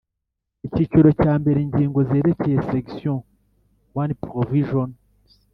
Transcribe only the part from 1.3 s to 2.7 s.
mbere Ingingo zerekeye